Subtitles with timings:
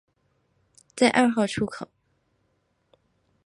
[0.95, 1.87] 在二号出口